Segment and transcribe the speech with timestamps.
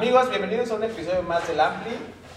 [0.00, 1.92] Amigos, bienvenidos a un episodio más del Ampli.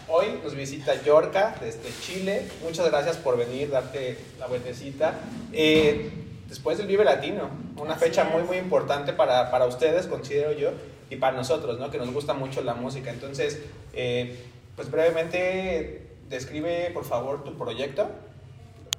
[0.10, 2.46] Hoy nos visita Yorka desde Chile.
[2.62, 5.13] Muchas gracias por venir, darte la vueltecita.
[5.54, 6.12] Eh,
[6.49, 10.72] después del Vive Latino, una fecha muy, muy importante para, para, ustedes, considero yo,
[11.10, 11.90] y para nosotros, ¿no?
[11.90, 13.12] que nos gusta mucho la música.
[13.12, 13.62] Entonces,
[13.94, 14.44] eh,
[14.76, 18.09] pues brevemente, describe por favor tu proyecto.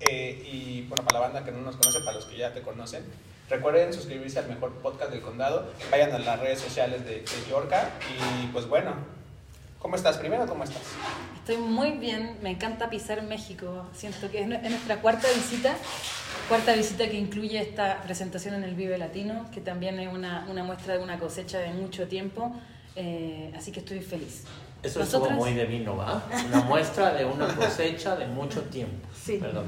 [0.01, 2.63] Eh, y bueno, para la banda que no nos conoce, para los que ya te
[2.63, 3.05] conocen,
[3.49, 7.91] recuerden suscribirse al mejor podcast del condado, vayan a las redes sociales de, de Yorka
[8.11, 8.95] y pues bueno,
[9.79, 10.19] ¿cómo estás?
[10.19, 10.83] Primero, ¿cómo estás?
[11.37, 15.77] Estoy muy bien, me encanta pisar México, siento que es nuestra cuarta visita,
[16.49, 20.65] cuarta visita que incluye esta presentación en el Vive Latino, que también es una, una
[20.65, 22.55] muestra de una cosecha de mucho tiempo,
[22.97, 24.45] eh, así que estoy feliz.
[24.83, 26.23] Eso es como muy de vino, ¿va?
[26.47, 29.09] Una muestra de una cosecha de mucho tiempo.
[29.15, 29.39] Sí.
[29.39, 29.67] Perdón,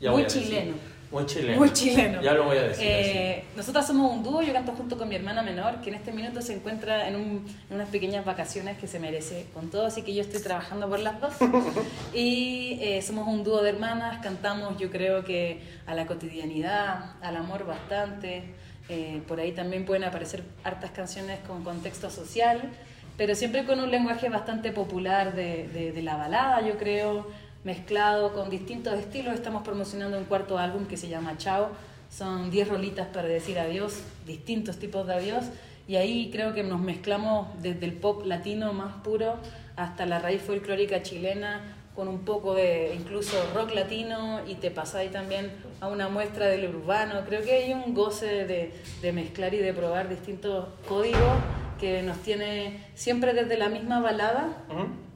[0.00, 0.74] ya Muy chileno.
[1.12, 1.58] Muy chileno.
[1.58, 2.22] Muy chileno.
[2.22, 2.86] Ya lo voy a decir.
[2.88, 6.10] Eh, nosotras somos un dúo, yo canto junto con mi hermana menor, que en este
[6.10, 10.02] minuto se encuentra en, un, en, unas pequeñas vacaciones que se merece con todo, así
[10.02, 11.34] que yo estoy trabajando por las dos.
[12.14, 17.36] Y eh, somos un dúo de hermanas, cantamos yo creo que a la cotidianidad, al
[17.36, 18.44] amor bastante.
[18.88, 22.70] Eh, por ahí también pueden aparecer hartas canciones con contexto social
[23.16, 27.26] pero siempre con un lenguaje bastante popular de, de, la balada, yo creo,
[27.64, 29.34] mezclado con distintos estilos.
[29.34, 31.68] Estamos promocionando un cuarto álbum que se llama Chao.
[32.10, 35.44] Son 10 rolitas para decir adiós, distintos tipos de adiós.
[35.88, 39.36] Y ahí creo que nos mezclamos desde el pop latino más puro
[39.76, 45.10] hasta la raíz folclórica chilena, con un poco de incluso rock latino y te pasáis
[45.10, 47.22] también a una muestra del urbano.
[47.26, 51.36] Creo que hay un goce de, de mezclar y de probar distintos códigos
[51.78, 54.64] que nos tiene siempre desde la misma balada,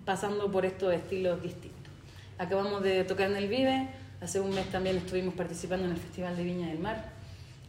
[0.05, 1.76] pasando por estos estilos distintos.
[2.39, 3.89] Acabamos de tocar en el Vive,
[4.21, 7.11] hace un mes también estuvimos participando en el Festival de Viña del Mar.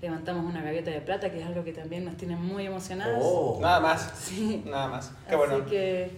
[0.01, 3.19] Levantamos una gaviota de plata, que es algo que también nos tiene muy emocionadas.
[3.23, 3.57] Oh.
[3.61, 4.11] Nada más.
[4.15, 4.63] Sí.
[4.65, 5.11] Nada más.
[5.27, 5.55] Qué bueno.
[5.55, 6.11] Así que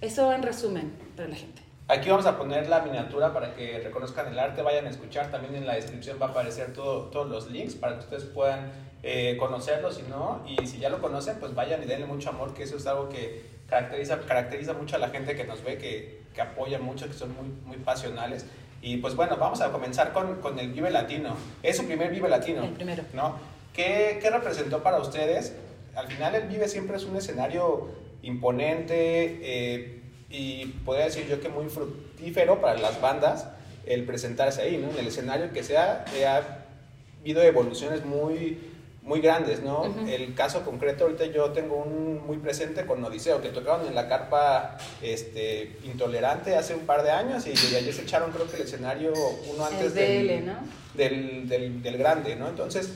[0.00, 1.62] eso en resumen para la gente.
[1.88, 5.30] Aquí vamos a poner la miniatura para que reconozcan el arte, vayan a escuchar.
[5.30, 8.72] También en la descripción va a aparecer todo, todos los links para que ustedes puedan
[9.02, 12.54] eh, conocerlo, si no, y si ya lo conocen, pues vayan y denle mucho amor,
[12.54, 16.22] que eso es algo que caracteriza, caracteriza mucho a la gente que nos ve, que,
[16.34, 18.44] que apoya mucho, que son muy, muy pasionales.
[18.82, 21.36] Y pues bueno, vamos a comenzar con, con, el Vive Latino.
[21.62, 22.64] Es su primer Vive Latino.
[22.64, 23.04] El primero.
[23.14, 23.36] ¿no?
[23.72, 25.54] ¿Qué, ¿Qué representó para ustedes?
[25.94, 27.88] Al final el Vive siempre es un escenario
[28.22, 33.48] imponente eh, y podría decir yo que muy fructífero para las bandas
[33.86, 34.90] el presentarse ahí, ¿no?
[34.90, 36.42] En el escenario que sea, ha
[37.20, 38.58] habido evoluciones muy
[39.02, 39.84] muy grandes, ¿no?
[40.06, 44.08] El caso concreto, ahorita yo tengo un muy presente con Odiseo, que tocaron en la
[44.08, 48.62] carpa este, Intolerante hace un par de años y, ayer se echaron creo que el
[48.62, 49.12] escenario
[49.52, 50.54] uno antes del, ¿no?
[50.94, 52.48] del, del, del, grande, ¿no?
[52.48, 52.90] Entonces,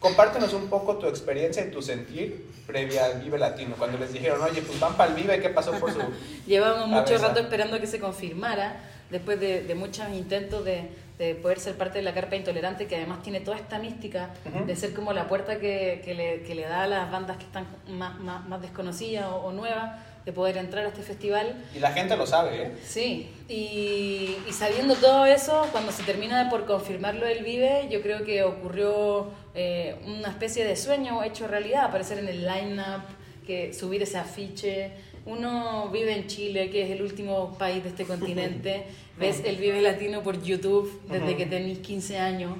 [0.00, 4.42] compártenos un poco tu experiencia y tu sentir previa al Vive Latino, cuando les dijeron,
[4.42, 6.00] oye, pues van para el Vive, ¿qué pasó por su
[6.46, 10.88] Llevamos mucho rato esperando que se confirmara, después de, de muchos intentos de
[11.18, 14.30] de poder ser parte de la carpa intolerante, que además tiene toda esta mística
[14.66, 17.44] de ser como la puerta que, que, le, que, le, da a las bandas que
[17.44, 21.54] están más, más, más desconocidas o, nuevas de poder entrar a este festival.
[21.74, 22.72] Y la gente lo sabe, ¿eh?
[22.82, 28.24] Sí, y, y sabiendo todo eso, cuando se termina por confirmarlo el Vive, yo creo
[28.24, 33.02] que ocurrió eh, una especie de sueño hecho realidad, aparecer en el line-up,
[33.46, 34.92] que subir ese afiche,
[35.26, 38.84] uno vive en Chile, que es el último país de este continente,
[39.18, 42.52] ves el Vive Latino por YouTube desde que tenéis 15 años.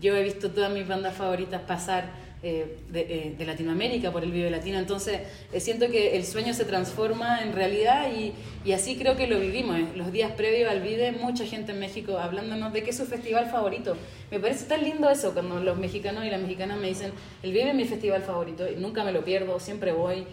[0.00, 4.30] Yo he visto todas mis bandas favoritas pasar eh, de, eh, de, Latinoamérica por el
[4.30, 5.20] Vive Latino, entonces
[5.52, 8.34] eh, siento que el sueño se transforma en realidad y,
[8.64, 9.78] y así creo que lo vivimos.
[9.96, 13.50] Los días previos al Vive, mucha gente en México hablándonos de qué es su festival
[13.50, 13.96] favorito.
[14.30, 17.10] Me parece tan lindo eso cuando los mexicanos y las mexicanas me dicen,
[17.42, 20.26] el Vive es mi festival favorito, y nunca me lo pierdo, siempre voy.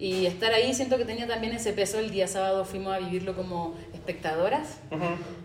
[0.00, 1.98] Y estar ahí siento que tenía también ese peso.
[1.98, 4.78] El día sábado fuimos a vivirlo como espectadoras.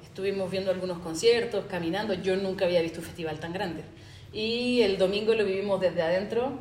[0.01, 2.13] Estuvimos viendo algunos conciertos, caminando.
[2.13, 3.84] Yo nunca había visto un festival tan grande.
[4.31, 6.53] Y el domingo lo vivimos desde adentro.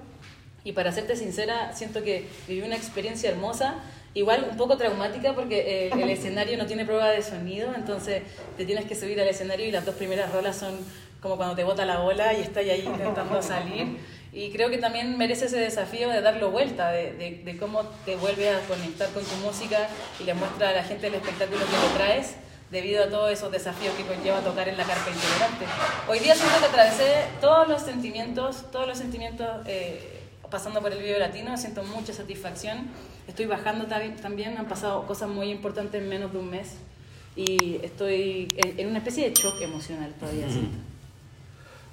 [0.64, 3.76] Y para serte sincera, siento que viví una experiencia hermosa.
[4.12, 8.22] Igual un poco traumática porque eh, el escenario no tiene prueba de sonido, entonces
[8.56, 10.74] te tienes que subir al escenario y las dos primeras rolas son
[11.20, 13.98] como cuando te bota la bola y estás ahí intentando salir.
[14.34, 17.12] Y creo que también merece ese desafío de darlo vuelta, de,
[17.44, 19.88] de, cómo te vuelve a conectar con tu música
[20.20, 22.34] y le muestra a la gente el espectáculo que le traes
[22.72, 25.66] debido a todos esos desafíos que conlleva tocar en la carpa intolerante.
[26.08, 30.98] Hoy día siento que atravesé todos los sentimientos, todos los sentimientos eh, pasando por el
[30.98, 32.88] video latino, siento mucha satisfacción,
[33.28, 36.78] estoy bajando también, han pasado cosas muy importantes en menos de un mes
[37.36, 40.46] y estoy en, una especie de choque emocional todavía.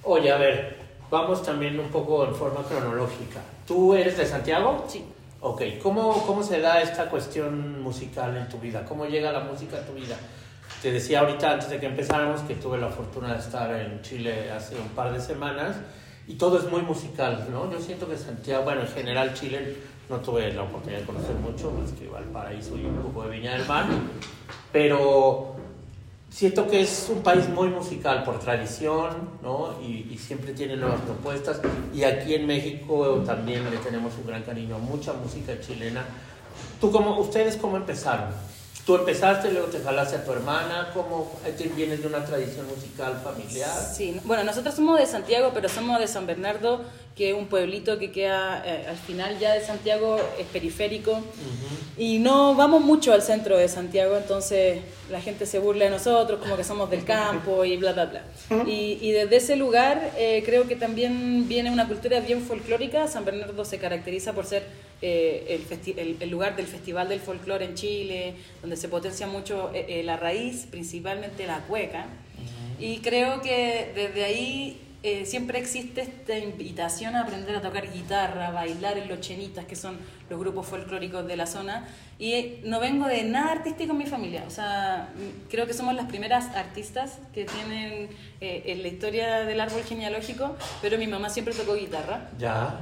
[0.03, 0.80] Oye, a ver,
[1.11, 3.41] vamos también un poco en forma cronológica.
[3.67, 4.85] ¿Tú eres de Santiago?
[4.87, 5.05] Sí.
[5.41, 8.85] Ok, ¿Cómo, ¿cómo se da esta cuestión musical en tu vida?
[8.85, 10.15] ¿Cómo llega la música a tu vida?
[10.81, 14.51] Te decía ahorita antes de que empezáramos que tuve la fortuna de estar en Chile
[14.51, 15.77] hace un par de semanas
[16.27, 17.69] y todo es muy musical, ¿no?
[17.71, 19.77] Yo siento que Santiago, bueno, en general Chile
[20.09, 23.53] no tuve la oportunidad de conocer mucho, más que Valparaíso y un poco de Viña
[23.53, 23.85] del Mar,
[24.71, 25.55] pero
[26.31, 29.79] siento que es un país muy musical por tradición, ¿no?
[29.81, 31.59] Y, y, siempre tiene nuevas propuestas.
[31.93, 36.05] Y aquí en México también le tenemos un gran cariño a mucha música chilena.
[36.79, 38.29] ¿Tú cómo, ustedes cómo empezaron?
[38.85, 40.89] ¿Tú empezaste, luego te jalaste a tu hermana?
[40.93, 41.31] ¿Cómo
[41.75, 43.69] vienes de una tradición musical familiar?
[43.69, 46.81] Sí, bueno, nosotros somos de Santiago, pero somos de San Bernardo,
[47.15, 51.21] que es un pueblito que queda eh, al final ya de Santiago, es periférico.
[51.97, 54.79] Y no vamos mucho al centro de Santiago, entonces
[55.11, 58.23] la gente se burla de nosotros, como que somos del campo y bla, bla, bla.
[58.65, 63.07] Y, y desde ese lugar eh, creo que también viene una cultura bien folclórica.
[63.07, 64.63] San Bernardo se caracteriza por ser
[65.01, 65.61] eh,
[65.97, 70.15] el, el, lugar del Festival del Folclore en Chile, donde se potencia mucho eh, la
[70.15, 72.05] raíz, principalmente la cueca.
[72.79, 78.47] Y creo que desde ahí eh, siempre existe esta invitación a aprender a tocar guitarra,
[78.47, 79.97] a bailar en los chenitas, que son
[80.29, 81.87] los grupos folclóricos de la zona.
[82.19, 84.43] Y no vengo de nada artístico en mi familia.
[84.47, 85.09] O sea,
[85.49, 88.09] creo que somos las primeras artistas que tienen
[88.41, 92.29] eh, en la historia del árbol genealógico, pero mi mamá siempre tocó guitarra.
[92.37, 92.81] Ya.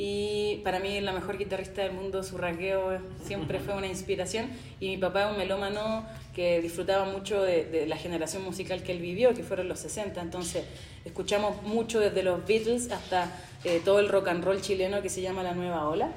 [0.00, 4.48] Y para mí la mejor guitarrista del mundo, su raqueo siempre fue una inspiración.
[4.78, 6.06] Y mi papá es un melómano
[6.36, 10.20] que disfrutaba mucho de, la generación musical que él vivió, que fueron los 60.
[10.20, 10.62] Entonces
[11.04, 13.32] escuchamos mucho desde los Beatles hasta
[13.64, 16.12] eh, todo el rock and roll chileno que se llama La Nueva Ola.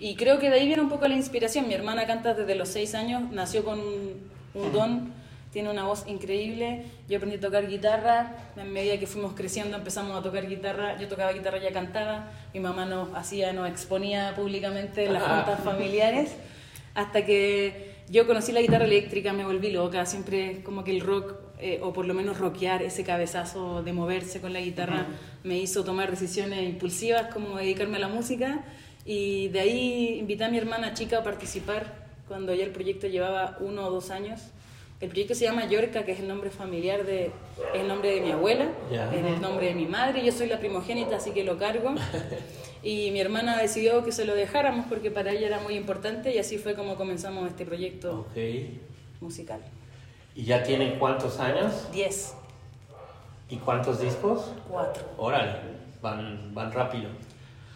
[0.00, 1.68] Y creo que de ahí viene un poco la inspiración.
[1.68, 5.12] Mi hermana canta desde los 6 años, nació con un don
[5.58, 6.84] tiene una voz increíble.
[7.08, 11.08] Yo aprendí a tocar guitarra, en medida que fuimos creciendo empezamos a tocar guitarra, yo
[11.08, 15.58] tocaba guitarra y ya cantaba, mi mamá nos hacía, nos exponía públicamente en las juntas
[15.64, 16.30] familiares,
[16.94, 21.34] hasta que yo conocí la guitarra eléctrica, me volví loca, siempre como que el rock,
[21.58, 25.06] eh, o por lo menos rockear, ese cabezazo de moverse con la guitarra,
[25.42, 28.60] me hizo tomar decisiones impulsivas como dedicarme a la música,
[29.04, 33.56] y de ahí invité a mi hermana chica a participar cuando ya el proyecto llevaba
[33.58, 34.52] uno o dos años
[35.00, 37.30] el proyecto se llama Yorca, que es el nombre familiar de,
[37.74, 40.24] el nombre de mi abuela, es el nombre de mi madre.
[40.24, 41.94] Yo soy la primogénita, así que lo cargo.
[42.80, 46.38] Y mi hermana decidió que se lo dejáramos porque para ella era muy importante y
[46.38, 48.26] así fue como comenzamos este proyecto
[49.20, 49.60] musical.
[50.36, 51.90] ¿Y ya tienen cuántos años?
[51.92, 52.34] Diez.
[53.50, 54.52] ¿Y cuántos discos?
[54.70, 55.02] Cuatro.
[55.16, 55.56] Órale,
[56.00, 57.10] van, van rápido.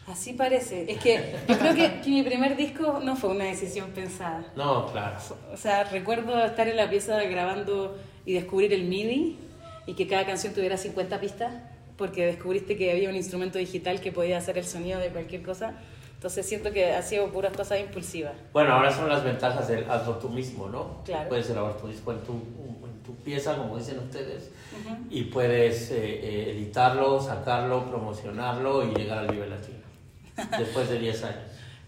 [0.07, 0.91] Así parece.
[0.91, 4.45] Es que yo creo que, mi primer disco no fue una decisión pensada.
[4.57, 5.17] No, claro.
[5.53, 9.39] O sea, recuerdo estar en la pieza grabando y descubrir el MIDI
[9.87, 11.53] y que cada canción tuviera 50 pistas
[11.97, 15.75] porque descubriste que había un instrumento digital que podía hacer el sonido de cualquier cosa.
[16.15, 18.35] Entonces siento que ha sido puras cosas impulsivas.
[18.53, 21.03] Bueno, ahora son las ventajas del hazlo tú mismo, ¿no?
[21.05, 21.29] Claro.
[21.29, 24.51] Puedes grabar tu disco en tu, en tu pieza, como dicen ustedes,
[25.11, 29.82] y puedes eh, eh, editarlo, sacarlo, promocionarlo y llegar al nivel latino
[30.59, 31.43] después de 10 años.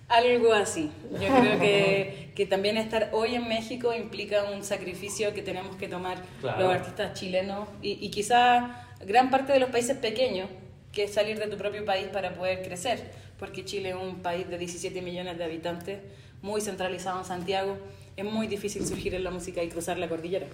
[0.09, 0.91] Algo así.
[1.13, 5.89] Yo creo que, que, también estar hoy en México implica un sacrificio que tenemos que
[5.89, 10.49] tomar los artistas chilenos y, y quizá gran parte de los países pequeños,
[10.93, 14.49] que es salir de tu propio país para poder crecer, porque Chile es un país
[14.49, 16.01] de 17 millones de habitantes,
[16.43, 17.79] muy centralizado en Santiago,
[18.17, 20.47] es muy difícil surgir en la música y cruzar la cordillera.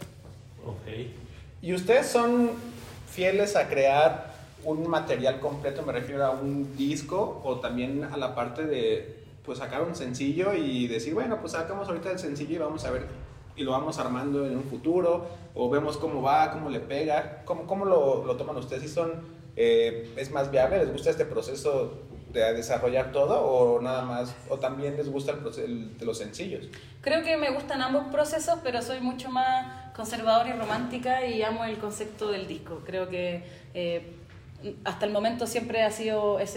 [0.65, 1.15] Okay.
[1.63, 2.53] ¿Y ustedes son
[3.11, 4.30] fieles a crear
[4.65, 9.59] un material completo, me refiero a un disco o también a la parte de pues
[9.59, 13.07] sacar un sencillo y decir, bueno, pues sacamos ahorita el sencillo y vamos a ver
[13.57, 17.67] y lo vamos armando en un futuro o vemos cómo va, cómo le pega, cómo,
[17.67, 19.13] cómo lo, lo toman ustedes, si son,
[19.57, 21.99] eh, es más viable, les gusta este proceso
[22.33, 26.69] de desarrollar todo o nada más, o también les gusta el proceso de los sencillos?
[27.01, 31.65] Creo que me gustan ambos procesos, pero soy mucho más conservadora y romántica y amo
[31.65, 32.83] el concepto del disco.
[32.87, 33.43] Creo que
[33.75, 34.17] eh,
[34.85, 36.57] hasta el momento siempre ha sido es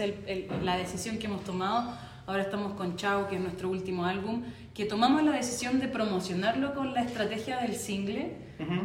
[0.62, 1.92] la decisión que hemos tomado.
[2.26, 6.74] Ahora estamos con Chao, que es nuestro último álbum, que tomamos la decisión de promocionarlo
[6.74, 8.36] con la estrategia del single.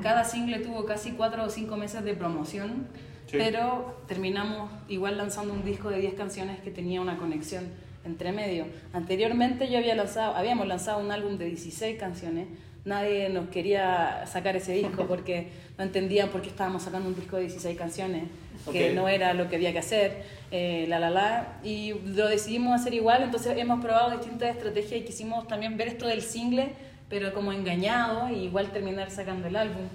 [0.01, 2.87] Cada single tuvo casi cuatro o cinco meses de promoción,
[3.31, 7.69] pero terminamos igual lanzando un disco de 10 canciones que tenía una conexión
[8.03, 8.65] entre medio.
[8.91, 12.47] Anteriormente yo había lanzado, habíamos lanzado un álbum de 16 canciones,
[12.85, 17.35] nadie nos quería sacar ese disco porque no entendían por qué estábamos sacando un disco
[17.37, 18.23] de 16 canciones
[18.71, 22.79] que no era lo que había que hacer, eh, la la la, y lo decidimos
[22.79, 26.73] hacer igual, entonces hemos probado distintas estrategias y quisimos también ver esto del single,
[27.09, 29.87] pero como engañado, y igual terminar sacando el álbum.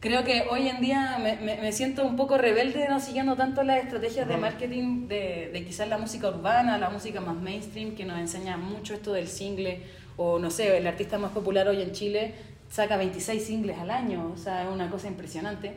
[0.00, 3.82] Creo que hoy en día me, me, siento un poco rebelde no siguiendo tanto las
[3.82, 8.20] estrategias de marketing de, de, quizás la música urbana, la música más mainstream, que nos
[8.20, 9.82] enseña mucho esto del single,
[10.18, 12.34] o no sé, el artista más popular hoy en Chile
[12.68, 15.72] saca 26 singles al año, o sea, es una cosa impresionante.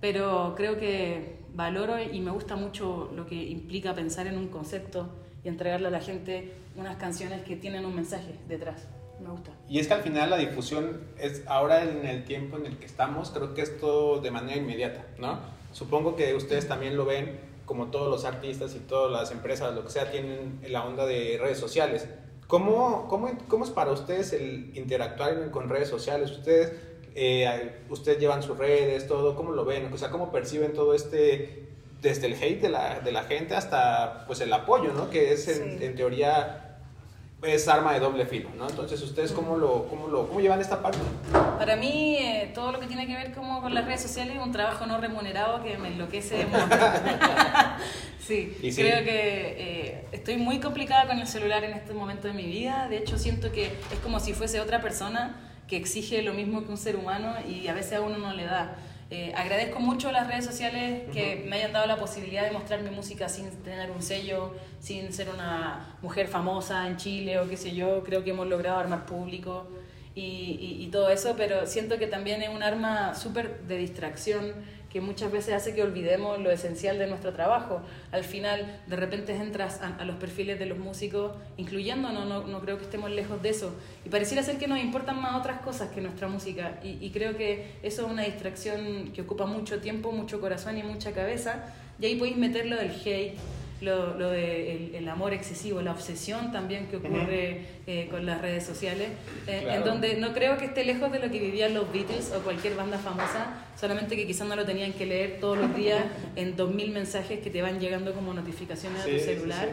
[0.00, 5.08] Pero creo que valoro y me gusta mucho lo que implica pensar en un concepto
[5.44, 8.88] y entregarle a la gente unas canciones que tienen un mensaje detrás
[9.20, 9.52] me gusta.
[9.68, 12.86] Y es que al final la difusión es ahora en el tiempo en el que
[12.86, 15.38] estamos, creo que es todo de manera inmediata, ¿no?
[15.72, 19.84] Supongo que ustedes también lo ven como todos los artistas y todas las empresas, lo
[19.84, 22.06] que sea, tienen la onda de redes sociales.
[22.46, 26.30] ¿Cómo, cómo, cómo es para ustedes el interactuar con redes sociales?
[26.30, 26.72] Ustedes,
[27.14, 29.92] eh, ustedes llevan sus redes, todo, ¿cómo lo ven?
[29.92, 31.68] O sea, ¿cómo perciben todo este,
[32.02, 35.10] desde el hate de la, de la gente hasta pues el apoyo, ¿no?
[35.10, 36.63] Que es en, en teoría
[37.44, 38.68] es arma de doble filo, ¿no?
[38.68, 40.98] Entonces, ¿ustedes cómo lo, cómo lo cómo llevan esta parte?
[41.58, 44.42] Para mí, eh, todo lo que tiene que ver como con las redes sociales es
[44.42, 46.46] un trabajo no remunerado que me enloquece.
[48.20, 52.34] sí, sí, creo que eh, estoy muy complicada con el celular en este momento de
[52.34, 52.88] mi vida.
[52.88, 55.36] De hecho, siento que es como si fuese otra persona
[55.68, 58.44] que exige lo mismo que un ser humano y a veces a uno no le
[58.44, 58.76] da.
[59.10, 62.90] Eh, agradezco mucho las redes sociales que me hayan dado la posibilidad de mostrar mi
[62.90, 67.74] música sin tener un sello, sin ser una mujer famosa en Chile o qué sé
[67.74, 68.02] yo.
[68.02, 69.68] Creo que hemos logrado armar público
[70.14, 74.54] y, y todo eso, pero siento que también es un arma súper de distracción
[74.94, 77.82] que muchas veces hace que olvidemos lo esencial de nuestro trabajo.
[78.12, 82.78] Al final, de repente entras a, los perfiles de los músicos, incluyéndonos, no, no, creo
[82.78, 83.74] que estemos lejos de eso.
[84.06, 86.78] Y pareciera ser que nos importan más otras cosas que nuestra música.
[86.84, 90.84] Y, y creo que eso es una distracción que ocupa mucho tiempo, mucho corazón y
[90.84, 91.74] mucha cabeza.
[91.98, 93.36] Y ahí podéis meterlo del hate,
[93.80, 98.64] lo, lo de el, amor excesivo, la obsesión también que ocurre eh, con las redes
[98.64, 99.08] sociales,
[99.46, 102.42] eh, en donde no creo que esté lejos de lo que vivían los Beatles o
[102.42, 106.02] cualquier banda famosa, solamente que quizás no lo tenían que leer todos los días
[106.36, 109.68] en 2.000 mensajes que te van llegando como notificaciones a tu celular.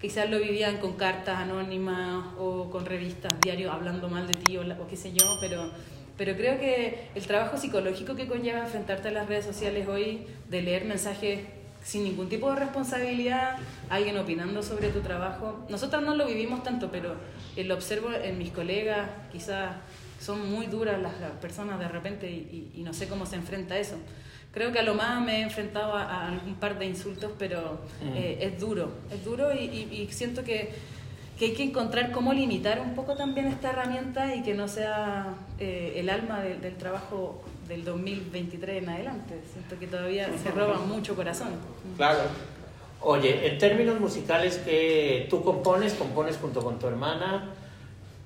[0.00, 4.60] Quizás lo vivían con cartas anónimas o con revistas, diarios hablando mal de ti o,
[4.60, 5.70] o qué sé yo, pero
[6.16, 10.62] pero creo que el trabajo psicológico que conlleva enfrentarte a las redes sociales hoy, de
[10.62, 11.40] leer mensajes
[11.84, 13.58] sin ningún tipo de responsabilidad,
[13.90, 15.64] alguien opinando sobre tu trabajo.
[15.68, 17.14] Nosotros no lo vivimos tanto, pero
[17.56, 19.76] lo observo en mis colegas, quizás
[20.18, 23.96] son muy duras las, personas de repente y, no sé cómo se enfrenta a eso.
[24.52, 28.16] Creo que a lo más me he enfrentado a, algún par de insultos, pero mm.
[28.16, 30.70] eh, es duro, es duro y, siento que,
[31.38, 35.34] que, hay que encontrar cómo limitar un poco también esta herramienta y que no sea
[35.58, 39.40] eh, el alma del trabajo del 2023 en adelante.
[39.52, 41.48] Siento que todavía se roba mucho corazón.
[41.96, 42.20] Claro.
[43.00, 47.50] Oye, en términos musicales que tú compones, compones junto con tu hermana,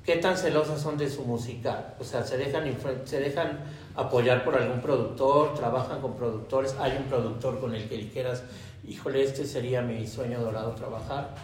[0.04, 1.94] ¿qué tan celosas son de su música?
[1.98, 2.64] O sea, ¿se dejan,
[3.04, 3.58] ¿se dejan
[3.96, 5.54] apoyar por algún productor?
[5.54, 6.76] ¿Trabajan con productores?
[6.78, 8.44] ¿Hay un productor con el que dijeras,
[8.86, 11.34] híjole, este sería mi sueño dorado trabajar?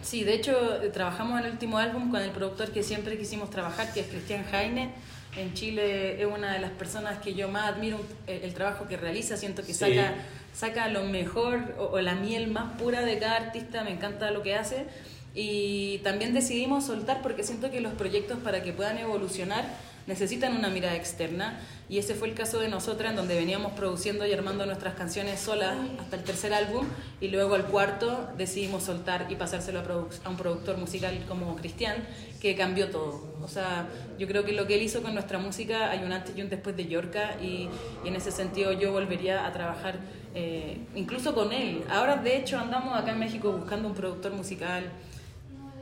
[0.00, 0.56] Sí, de hecho,
[0.92, 4.44] trabajamos en el último álbum con el productor que siempre quisimos trabajar, que es Cristian
[4.50, 4.92] Jaime
[5.36, 9.36] en Chile es una de las personas que yo más admiro el, trabajo que realiza,
[9.36, 10.14] siento que saca,
[10.52, 14.54] saca lo mejor o, la miel más pura de cada artista, me encanta lo que
[14.54, 14.86] hace.
[15.34, 19.64] Y también decidimos soltar porque siento que los proyectos para que puedan evolucionar
[20.06, 24.26] necesitan una mirada externa y ese fue el caso de nosotras en donde veníamos produciendo
[24.26, 26.86] y armando nuestras canciones solas hasta el tercer álbum
[27.20, 31.96] y luego al cuarto decidimos soltar y pasárselo a, un productor musical como Cristian
[32.40, 33.34] que cambió todo.
[33.42, 33.86] O sea,
[34.18, 36.48] yo creo que lo que él hizo con nuestra música hay un antes y un
[36.48, 37.68] después de Yorca y,
[38.04, 39.96] en ese sentido yo volvería a trabajar
[40.34, 41.84] eh, incluso con él.
[41.90, 44.84] Ahora de hecho andamos acá en México buscando un productor musical.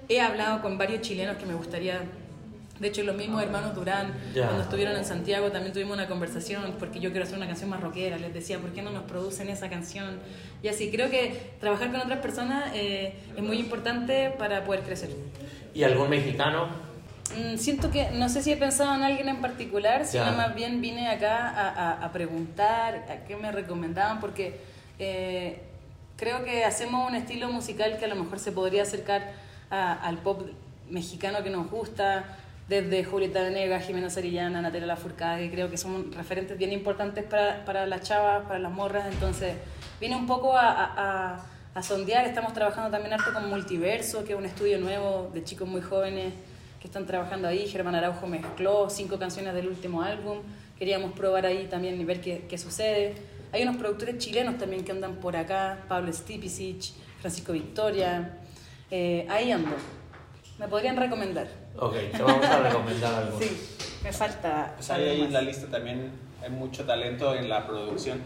[0.08, 2.00] He hablado con varios chilenos que me gustaría
[2.80, 6.98] de hecho, los mismos hermanos Durán, cuando estuvieron en Santiago, también tuvimos una conversación porque
[6.98, 8.16] yo quiero hacer una canción más rockera.
[8.16, 10.18] Les decía, ¿por qué no nos producen esa canción?
[10.62, 15.10] Y así, creo que trabajar con otras personas eh, es muy importante para poder crecer.
[15.74, 16.68] ¿Y algún mexicano?
[17.36, 20.80] Mm, siento que, no sé si he pensado en alguien en particular, sino más bien
[20.80, 24.58] vine acá a, a, preguntar a qué me recomendaban, porque
[24.98, 25.60] eh,
[26.16, 29.32] creo que hacemos un estilo musical que a lo mejor se podría acercar
[29.68, 30.48] al pop
[30.88, 32.24] mexicano que nos gusta
[32.70, 37.64] desde Julieta Venegas, Jimena Sarillana, Natalia Lafourcade, que creo que son referentes bien importantes para,
[37.64, 39.56] para las chavas, para las morras, entonces
[39.98, 44.38] viene un poco a, a, a, sondear, estamos trabajando también harto con Multiverso, que es
[44.38, 46.32] un estudio nuevo de chicos muy jóvenes
[46.80, 50.38] que están trabajando ahí, Germán Araujo mezcló cinco canciones del último álbum,
[50.78, 53.16] queríamos probar ahí también y ver qué, qué sucede.
[53.50, 58.38] Hay unos productores chilenos también que andan por acá, Pablo Stipicic, Francisco Victoria,
[58.92, 59.74] eh, ahí ando.
[60.60, 61.48] ¿Me podrían recomendar?
[61.78, 63.40] Ok, te vamos a recomendar algo.
[63.40, 63.58] Sí,
[64.04, 64.74] me falta.
[64.76, 66.12] Pues hay ahí en la lista también
[66.42, 68.20] hay mucho talento en la producción.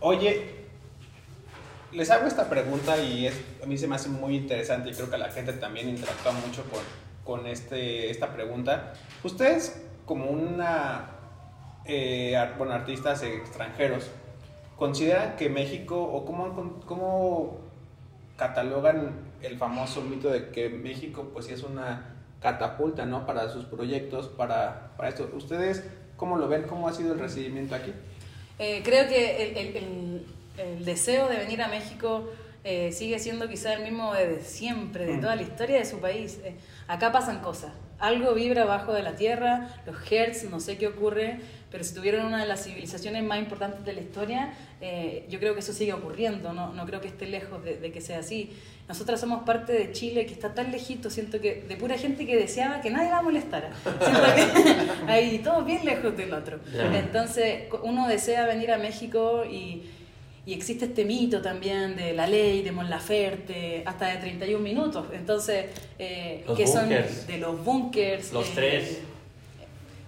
[0.00, 0.64] Oye,
[1.92, 5.10] les hago esta pregunta y es, a mí se me hace muy interesante y creo
[5.10, 6.80] que la gente también interactúa mucho con,
[7.22, 8.94] con este, esta pregunta.
[9.22, 11.10] Ustedes, como una,
[11.84, 14.08] eh, bueno, artistas extranjeros,
[14.76, 17.58] ¿consideran que México, o cómo, cómo
[18.38, 23.26] catalogan el famoso mito de que México, pues sí es una catapulta, ¿no?
[23.26, 25.30] Para sus proyectos, para, para esto.
[25.34, 25.84] ¿Ustedes
[26.16, 26.64] cómo lo ven?
[26.64, 27.92] ¿Cómo ha sido el recibimiento aquí?
[28.58, 30.26] Eh, creo que el, el,
[30.58, 32.30] el, deseo de venir a México
[32.62, 35.20] eh, sigue siendo quizá el mismo de siempre, de mm.
[35.20, 36.38] toda la historia de su país.
[36.44, 36.54] Eh,
[36.86, 37.72] acá pasan cosas.
[37.98, 41.38] Algo vibra abajo de la tierra, los hertz, no sé qué ocurre,
[41.70, 45.54] pero si tuvieron una de las civilizaciones más importantes de la historia, eh, yo creo
[45.54, 48.50] que eso sigue ocurriendo, no, no creo que esté lejos de, de, que sea así.
[48.88, 52.36] Nosotras somos parte de Chile que está tan lejito, siento que de pura gente que
[52.36, 53.70] deseaba que nadie la molestara.
[53.82, 56.60] Siento que ahí todos bien lejos del otro.
[56.92, 59.82] Entonces uno desea venir a México y
[60.46, 65.06] y existe este mito también de la ley, de Mon Laferte, hasta de 31 minutos.
[65.12, 65.66] Entonces,
[65.98, 68.32] eh, que son de los bunkers.
[68.32, 69.00] Los tres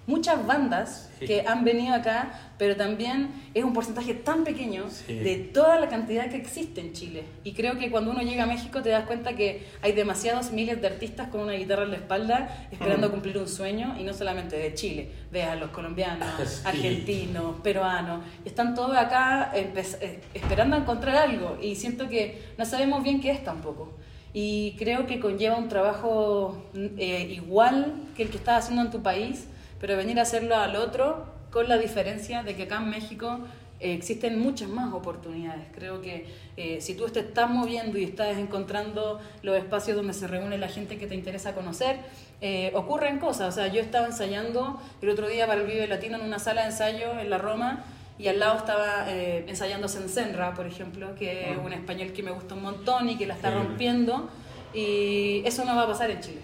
[0.07, 5.79] muchas bandas que han venido acá, pero también es un porcentaje tan pequeño de toda
[5.79, 7.25] la cantidad que existe en Chile.
[7.43, 10.81] Y creo que cuando uno llega a México te das cuenta que hay demasiados miles
[10.81, 14.57] de artistas con una guitarra en la espalda esperando cumplir un sueño, y no solamente
[14.57, 21.57] de Chile, ve a los colombianos, argentinos, peruanos, están todos acá eh, esperando encontrar algo,
[21.61, 23.93] y siento que no sabemos bien qué es tampoco.
[24.33, 29.01] Y creo que conlleva un trabajo eh, igual que el que estás haciendo en tu
[29.01, 29.47] país,
[29.79, 33.39] pero venir a hacerlo al otro con la diferencia de que acá en México
[33.79, 35.65] eh, existen muchas más oportunidades.
[35.73, 36.25] Creo que
[36.57, 40.67] eh, si tú te estás moviendo y estás encontrando los espacios donde se reúne la
[40.67, 41.97] gente que te interesa conocer,
[42.41, 43.53] eh, ocurren cosas.
[43.53, 46.61] O sea, yo estaba ensayando el otro día para el Vive Latino en una sala
[46.61, 47.85] de ensayo en la Roma
[48.17, 51.61] y al lado estaba ensayando Senra, por ejemplo, que es ah.
[51.63, 54.27] un español que me gusta un montón y que la está rompiendo.
[54.73, 56.41] Y eso no va a pasar en Chile.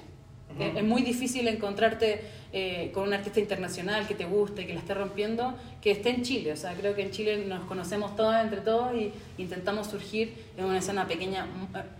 [0.60, 2.22] Es muy difícil encontrarte
[2.56, 6.22] eh, con un artista internacional que te guste, que la esté rompiendo, que esté en
[6.22, 6.52] Chile.
[6.52, 10.66] O sea, creo que en Chile nos conocemos todos entre todos y intentamos surgir en
[10.66, 11.48] una escena pequeña,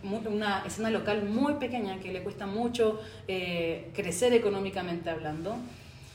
[0.04, 5.56] una escena local muy pequeña que le cuesta mucho eh, crecer económicamente hablando.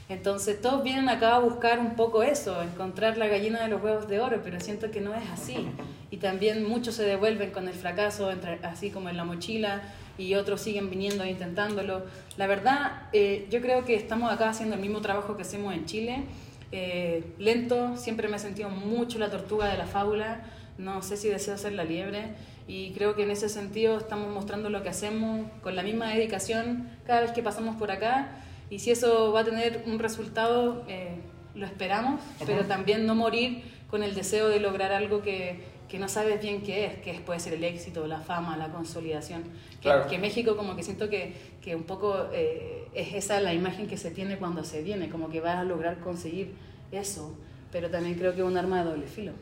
[0.09, 4.09] Entonces todos vienen acá a buscar un poco eso, encontrar la gallina de los huevos
[4.09, 5.67] de oro, pero siento que no es así.
[6.13, 9.83] Y también muchos se devuelven con el fracaso, así como en la mochila,
[10.19, 12.03] y otros siguen viniendo e intentándolo.
[12.37, 15.87] La verdad, eh, yo creo que estamos acá haciendo el mismo trabajo que hacemos en
[15.87, 16.25] Chile.
[16.73, 20.43] Eh, lento, siempre me he sentido mucho la tortuga de la fábula,
[20.77, 22.35] no sé si deseo ser la liebre
[22.69, 26.91] y creo que en ese sentido estamos mostrando lo que hacemos con la misma dedicación
[27.07, 28.29] cada vez que pasamos por acá
[28.69, 31.17] y si eso va a tener un resultado, eh,
[31.55, 36.09] lo esperamos, pero también no morir con el deseo de lograr algo que, que no
[36.09, 39.45] sabes bien qué es, que puede ser el éxito, la fama, la consolidación.
[39.81, 43.87] Que, que México como que siento que, que un poco eh, es esa la imagen
[43.87, 46.55] que se tiene cuando se viene, como que vas a lograr conseguir
[46.93, 47.35] eso,
[47.73, 49.33] pero también creo que es un arma de doble filo.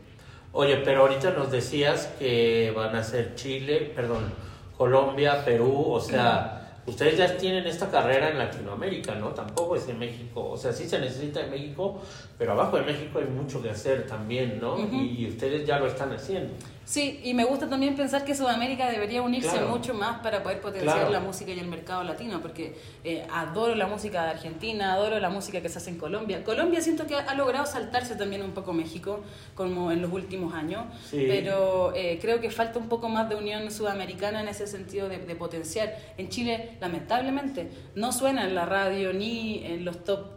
[0.53, 4.33] Oye, pero ahorita nos decías que van a ser Chile, perdón,
[4.77, 6.56] Colombia, Perú, o sea
[6.87, 9.29] ustedes ya tienen esta carrera en Latinoamérica, ¿no?
[9.31, 12.01] Tampoco es en México, o sea, sí se necesita en México,
[12.39, 14.79] pero abajo de México hay mucho que hacer también, ¿no?
[14.79, 16.55] y, ustedes ya lo están haciendo.
[16.87, 21.11] Sí, y me gusta también pensar que Sudamérica debería unirse mucho más para poder potenciar
[21.11, 25.29] la música y el mercado latino, porque eh, adoro la música de Argentina, adoro la
[25.29, 26.45] música que se hace en Colombia.
[26.45, 29.25] Colombia siento que ha logrado saltarse también un poco México,
[29.57, 33.69] como en los últimos años, pero eh, creo que falta un poco más de unión
[33.73, 35.93] sudamericana en ese sentido de, de potenciar.
[36.19, 40.37] En Chile, lamentablemente, no suena en la radio ni en los top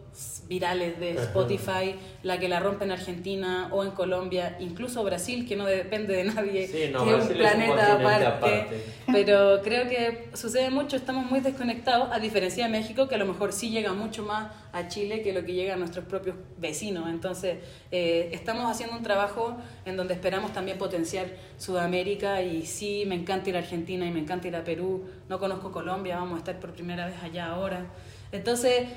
[0.49, 5.55] virales de Spotify, la que la rompe en Argentina o en Colombia, incluso Brasil, que
[5.55, 8.67] no depende de nadie, que es un planeta aparte.
[9.11, 13.27] Pero creo que sucede mucho, estamos muy desconectados, a diferencia de México, que a lo
[13.27, 17.07] mejor sí llega mucho más a Chile que lo que llega a nuestros propios vecinos.
[17.09, 17.57] Entonces,
[17.91, 19.55] eh, estamos haciendo un trabajo
[19.85, 21.27] en donde esperamos también potenciar
[21.57, 25.39] Sudamérica y sí, me encanta ir a Argentina y me encanta ir a Perú, no
[25.39, 27.85] conozco Colombia, vamos a estar por primera vez allá ahora.
[28.31, 28.87] Entonces,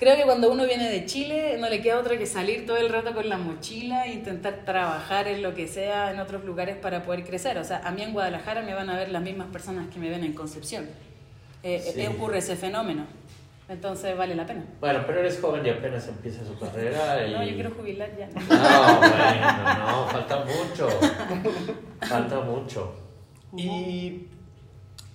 [0.00, 2.88] creo que cuando uno viene de Chile no le queda otra que salir todo el
[2.88, 7.02] rato con la mochila e intentar trabajar en lo que sea en otros lugares para
[7.02, 7.58] poder crecer.
[7.58, 10.08] O sea, a mí en Guadalajara me van a ver las mismas personas que me
[10.08, 10.86] ven en Concepción.
[11.62, 13.04] Eh, eh ocurre ese fenómeno.
[13.68, 14.64] Entonces vale la pena.
[14.80, 17.26] Bueno, pero eres joven y apenas empieza su carrera.
[17.26, 17.34] Y...
[17.34, 18.26] No, yo quiero jubilar ya.
[18.26, 20.88] No, bueno, no, falta mucho.
[22.00, 22.94] Falta mucho.
[23.54, 24.28] Y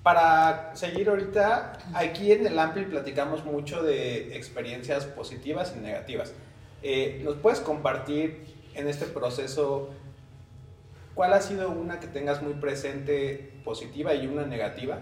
[0.05, 6.31] para seguir ahorita, aquí en el Ampli platicamos mucho de experiencias positivas y negativas.
[6.83, 9.89] Eh, ¿Nos puedes compartir en este proceso,
[11.15, 14.99] ¿cuál ha sido una que tengas muy presente positiva y una negativa?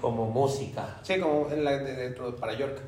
[0.00, 0.98] Como música.
[1.02, 2.78] Sí, como en la de, de- para York.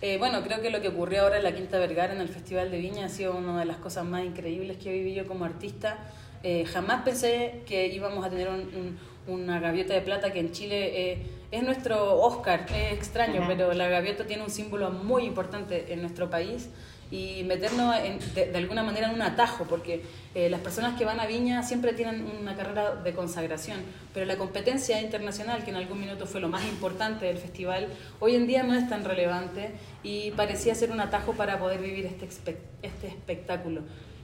[0.00, 2.70] Eh, bueno, creo que lo que ocurrió ahora en la Quinta Vergara en el Festival
[2.70, 5.98] de Viña ha sido una de las cosas más increíbles que he vivido como artista.
[6.42, 8.98] Eh, jamás pensé que íbamos a tener un-
[9.28, 11.18] un- una gaviota de plata que en Chile eh,
[11.50, 13.48] es nuestro Oscar, es extraño, Ujú.
[13.48, 16.70] pero la gaviota tiene un símbolo muy importante en nuestro país
[17.10, 20.02] y meternos en- de, de alguna manera en un atajo, porque
[20.34, 23.80] eh, las personas que van a Viña siempre tienen una carrera de consagración,
[24.14, 27.88] pero la competencia internacional, que en algún minuto fue lo más importante del festival,
[28.20, 29.72] hoy en día no es tan relevante
[30.02, 33.82] y parecía ser un atajo para poder vivir este, espe- este espectáculo.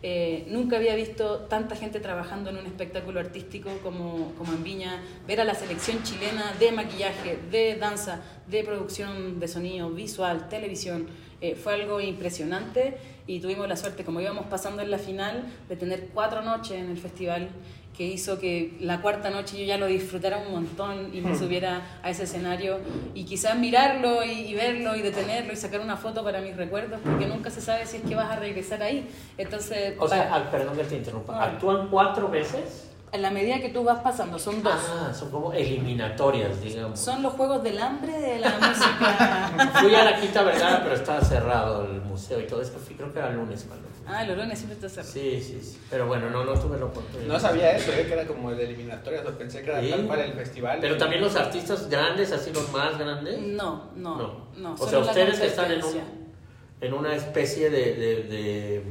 [0.08, 5.02] Eh, nunca había visto tanta gente trabajando en un espectáculo artístico como, como en Viña,
[5.26, 11.08] ver a la selección chilena de maquillaje, de danza, de producción de sonido, visual, televisión,
[11.40, 15.76] eh, fue algo impresionante y tuvimos la suerte, como íbamos pasando en la final, de
[15.76, 17.48] tener cuatro noches en el festival
[17.96, 21.98] que hizo que la cuarta noche yo ya lo disfrutara un montón y me subiera
[22.02, 22.78] a ese escenario
[23.14, 27.00] y quizás mirarlo y, y verlo y detenerlo y sacar una foto para mis recuerdos
[27.02, 29.08] porque nunca se sabe si es que vas a regresar ahí.
[29.38, 31.42] Entonces, O sea, para- ah, perdón que te interrumpa.
[31.42, 32.90] ¿Actúan cuatro veces?
[33.12, 34.74] En la medida que tú vas pasando, son dos.
[34.74, 36.98] Ah, son como eliminatorias, digamos.
[37.00, 39.72] Son los juegos del hambre de la música.
[39.80, 42.72] Fui a la Quinta Vergara, pero estaba cerrado el museo y todo eso.
[42.78, 44.04] Fui, creo que era el lunes cuando fui.
[44.08, 45.12] ah, los lunes siempre está cerrado.
[45.12, 45.78] Sí, sí, sí.
[45.88, 47.32] Pero bueno, no, no tuve la oportunidad.
[47.32, 49.90] No sabía eso, eh, que era como el de eliminatorias, o pensé que era Sí.
[49.90, 50.78] tal cual el festival.
[50.80, 53.38] Pero también los artistas grandes, así los más grandes.
[53.40, 54.74] No, no, no.
[54.78, 56.00] O sea, ustedes están en, un,
[56.80, 58.82] en una especie de, de- de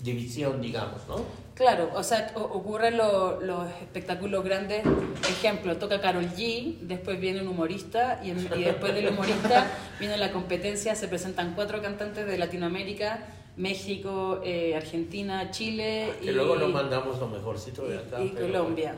[0.00, 1.41] división, digamos, ¿no?
[1.54, 4.82] Claro, o sea, ocurren lo- los espectáculos grandes.
[5.28, 9.66] Ejemplo, toca Carol G, después viene un humorista y, en- y después del humorista
[10.00, 10.94] viene la competencia.
[10.94, 13.18] Se presentan cuatro cantantes de Latinoamérica,
[13.56, 18.20] México, eh, Argentina, Chile Que y, luego nos mandamos lo mejorcito de acá.
[18.22, 18.94] y pero- Colombia.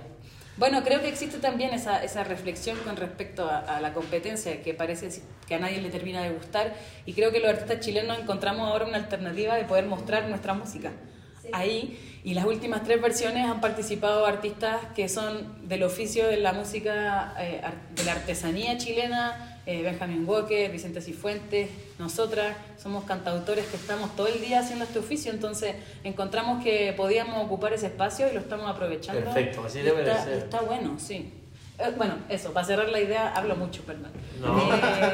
[0.57, 4.73] Bueno, creo que existe también esa, esa reflexión con respecto a, a la competencia que
[4.73, 5.09] parece
[5.49, 6.73] que a nadie le termina de gustar
[7.05, 10.93] y creo que los artistas chilenos encontramos ahora una alternativa de poder mostrar nuestra música
[11.53, 16.55] ahí y las últimas tres versiones han participado artistas que son del oficio de la
[16.55, 17.61] música, eh,
[17.95, 24.29] de la artesanía chilena, eh, Benjamin Walker, Vicente Cifuentes, nosotras somos cantautores que estamos todo
[24.29, 28.71] el día haciendo este oficio, entonces encontramos que podíamos ocupar ese espacio y lo estamos
[28.71, 29.23] aprovechando.
[29.23, 30.33] Perfecto, así debe de está, ser.
[30.39, 31.31] Está bueno, sí.
[31.79, 34.13] Eh, bueno, eso, para cerrar la idea, hablo mucho, perdón.
[34.41, 34.59] No,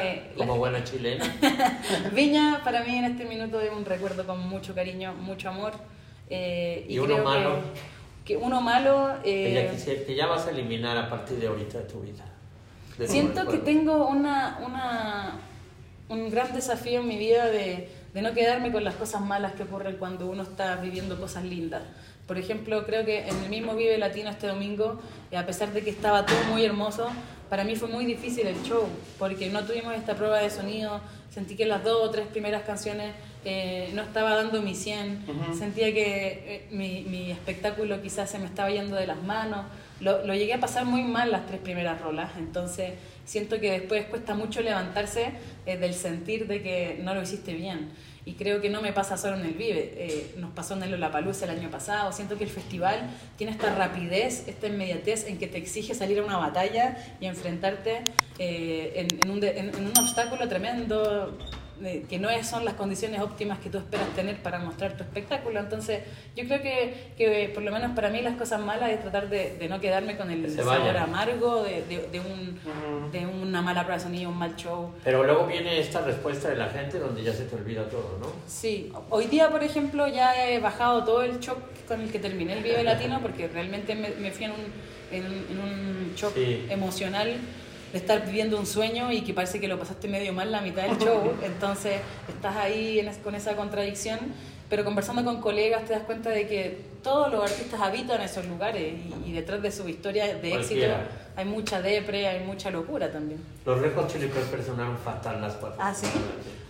[0.01, 1.25] Eh, como buena chilena.
[2.13, 5.73] Viña para mí en este minuto es un recuerdo con mucho cariño, mucho amor.
[6.31, 7.55] Eh, ¿Y uno creo malo?
[8.25, 9.09] Que, que uno malo...
[9.23, 11.99] Que eh, ya, quisiera- que ya vas a eliminar a partir de ahorita de tu
[12.01, 12.25] vida.
[12.97, 15.39] De siento que tengo una, una,
[16.09, 19.63] un gran desafío en mi vida de, de no quedarme con las cosas malas que
[19.63, 21.81] ocurren cuando uno está viviendo cosas lindas.
[22.27, 25.81] Por ejemplo, creo que en el mismo Vive Latino este domingo, eh, a pesar de
[25.83, 27.07] que estaba todo muy hermoso,
[27.49, 28.87] para mí fue muy difícil el show,
[29.19, 33.13] porque no tuvimos esta prueba de sonido, sentí que las dos o tres primeras canciones
[33.45, 35.57] eh, no estaba dando mi 100, Ujú.
[35.57, 39.65] sentía que eh, mi, mi espectáculo quizás se me estaba yendo de las manos,
[39.99, 42.93] lo, lo llegué a pasar muy mal las tres primeras rolas, entonces
[43.25, 45.31] siento que después cuesta mucho levantarse
[45.65, 47.89] eh, del sentir de que no lo hiciste bien.
[48.23, 50.91] Y creo que no me pasa solo en el Vive, eh, nos pasó en el
[50.91, 52.11] Lollapalooza el año pasado.
[52.11, 52.99] Siento que el festival
[53.35, 58.01] tiene esta rapidez, esta inmediatez en que te exige salir a una batalla y enfrentarte
[58.37, 61.35] eh, en, en un, de- en- en un obstáculo tremendo,
[61.83, 65.03] eh, que no es- son las condiciones óptimas que tú esperas tener para mostrar tu
[65.03, 65.59] espectáculo.
[65.59, 65.99] Entonces,
[66.35, 69.55] yo creo que, que por lo menos para mí las cosas malas es tratar de,
[69.57, 72.59] de no quedarme con el sabor amargo de, de- de un,
[73.11, 74.91] de una mala sonido, un mal show.
[75.03, 78.27] Pero luego viene esta respuesta de la gente donde ya se te olvida todo, ¿no?
[78.47, 82.53] Sí, hoy día, por ejemplo, ya he bajado todo el shock con el que terminé
[82.53, 84.57] el Vive Latino porque realmente me, me fui en un,
[85.11, 86.65] en, en un shock Sí.
[86.69, 87.35] emocional
[87.91, 90.83] de estar viviendo un sueño y que parece que lo pasaste medio mal la mitad
[90.83, 91.33] del show.
[91.43, 94.19] Entonces, estás ahí en es- con esa contradicción,
[94.69, 98.93] pero conversando con colegas te das cuenta de que todos los artistas habitan esos lugares
[99.25, 101.07] y, y detrás de su historia de éxito Cualquiera.
[101.35, 103.41] hay mucha depre, hay mucha locura también.
[103.65, 105.77] Los Red Hot Chili Peppers sonaron fatal las cuatro.
[105.81, 106.07] Ah, ¿sí?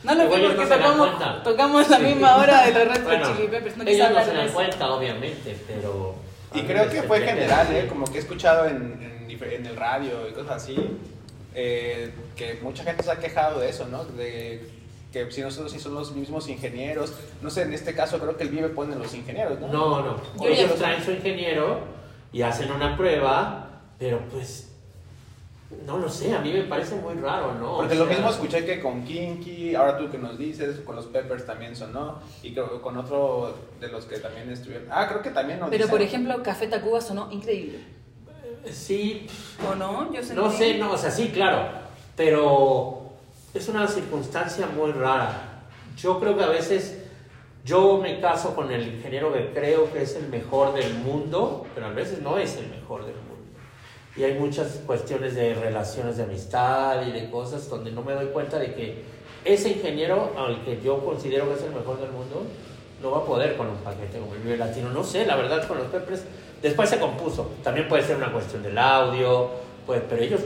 [0.04, 1.10] No lo vi porque tocamos,
[1.44, 2.04] tocamos la Sí.
[2.04, 3.78] misma hora de los Red Hot Bueno, Chili Peppers.
[3.78, 6.16] No ellos no se dan cuenta, obviamente, pero...
[6.54, 7.68] Y creo que fue general.
[7.76, 7.86] ¿eh?
[7.88, 9.11] Como que he escuchado en,
[9.44, 10.76] en, el radio y cosas así,
[11.54, 14.04] eh, que mucha gente se ha quejado de eso, ¿no?
[14.06, 14.68] De
[15.12, 18.44] que si nosotros sí son los mismos ingenieros, no sé, en este caso creo que
[18.44, 19.68] el Vive pone los ingenieros, ¿no?
[19.68, 20.22] No, no.
[20.42, 21.80] Yo Ellos ya- traen su ingeniero
[22.32, 24.68] y hacen una prueba, pero pues
[25.86, 27.78] No lo sé, a mí me parece muy raro, ¿no?
[27.78, 30.98] Porque O lo sea, mismo escuché que con Kinky, ahora tú que nos dices, con
[30.98, 34.88] los Peppers también sonó, y creo que con otro de los que también estuvieron.
[34.92, 37.80] Ah, creo que también nos Pero dicen- por ejemplo, Café Tacuba sonó increíble.
[38.70, 39.28] Sí,
[39.70, 40.14] ¿O no?
[40.14, 41.68] Yo No sé, no, o sea, sí, claro,
[42.16, 43.02] pero
[43.54, 45.64] es una circunstancia muy rara.
[45.98, 46.98] Yo creo que a veces
[47.64, 51.88] yo me caso con el ingeniero que creo que es el mejor del mundo, pero
[51.88, 53.32] a veces no es el mejor del mundo.
[54.16, 58.28] Y hay muchas cuestiones de relaciones de amistad y de cosas donde no me doy
[58.28, 59.04] cuenta de que
[59.46, 62.44] ese ingeniero, al que yo considero que es el mejor del mundo,
[63.02, 64.90] no va a poder con un paquete como el Vive Latino.
[64.90, 66.24] No sé, la verdad, con los Peppers.
[66.62, 67.52] Después se compuso.
[67.64, 69.50] También puede ser una cuestión del audio,
[69.86, 70.42] pues, pero ellos,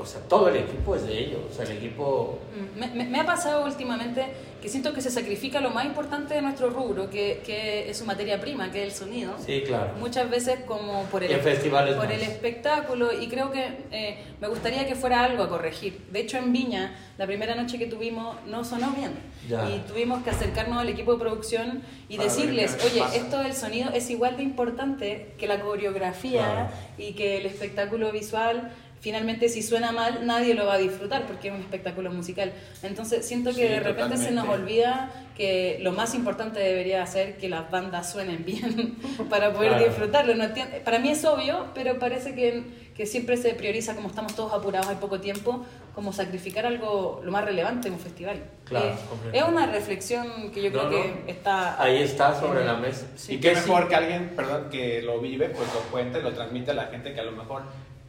[0.00, 1.40] o sea, todo el equipo es de ellos.
[1.50, 2.38] O sea, el equipo.
[2.54, 4.24] Mm, Me, me- me ha pasado últimamente
[4.60, 8.04] que siento que se sacrifica lo más importante de nuestro rubro, que, que es su
[8.04, 9.34] materia prima, que es el sonido.
[9.44, 9.92] Sí, claro.
[10.00, 12.10] Muchas veces como por el, por más.
[12.10, 16.00] el espectáculo y creo que eh, me gustaría que fuera algo a corregir.
[16.10, 19.12] De hecho en Viña, la primera noche que tuvimos no sonó bien
[19.48, 19.68] Ya.
[19.70, 23.16] y tuvimos que acercarnos al equipo de producción y Para decirles, oye, pasa".
[23.16, 26.68] esto del sonido es igual de importante que la coreografía Claro.
[26.98, 28.72] y que el espectáculo visual.
[29.00, 32.52] Finalmente, si suena mal, nadie lo va a disfrutar porque es un espectáculo musical.
[32.82, 34.72] Entonces, siento que Sí, de repente se nos totalmente.
[34.72, 38.96] olvida que lo más importante debería ser que las bandas suenen bien
[39.30, 39.86] para poder Claro.
[39.86, 40.34] disfrutarlo.
[40.34, 40.46] No
[40.84, 42.64] Para mí es obvio, pero parece que,
[42.96, 47.30] que siempre se prioriza, como estamos todos apurados, hay poco tiempo, como sacrificar algo lo
[47.30, 48.42] más relevante en un festival.
[48.64, 49.52] Claro, Eh, es completamente.
[49.56, 51.14] una reflexión que yo No, creo que no.
[51.28, 51.80] está...
[51.82, 53.06] Ahí está sobre la mesa.
[53.14, 53.34] Sí.
[53.34, 53.68] Y qué Que sí.
[53.68, 57.12] mejor que alguien, perdón, que lo vive, pues lo cuente, lo transmite a la gente
[57.14, 57.62] que a lo mejor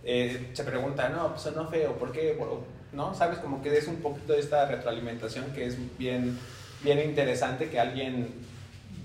[0.09, 2.39] eh, se pregunta, no, pues sonó feo, ¿por qué?
[2.93, 3.13] ¿No?
[3.13, 3.39] ¿Sabes?
[3.39, 6.39] Como que es un poquito de esta retroalimentación que es bien,
[6.81, 8.29] bien interesante que alguien